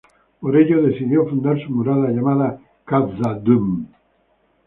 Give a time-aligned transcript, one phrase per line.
[0.39, 3.85] Por ello decidió fundar su Morada, llamada Khazad-dûm.